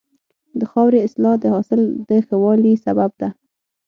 [0.59, 3.29] د خاورې اصلاح د حاصل د ښه والي سبب ده.